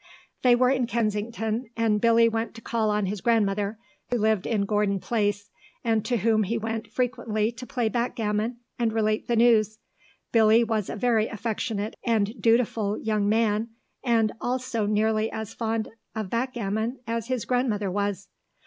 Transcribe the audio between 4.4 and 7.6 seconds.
in Gordon Place, and to whom he went frequently